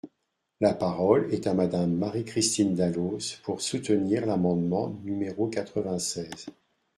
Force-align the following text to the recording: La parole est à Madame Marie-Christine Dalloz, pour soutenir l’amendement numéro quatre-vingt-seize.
La 0.61 0.73
parole 0.73 1.31
est 1.31 1.45
à 1.45 1.53
Madame 1.53 1.93
Marie-Christine 1.93 2.73
Dalloz, 2.73 3.35
pour 3.43 3.61
soutenir 3.61 4.25
l’amendement 4.25 4.89
numéro 5.03 5.47
quatre-vingt-seize. 5.47 6.47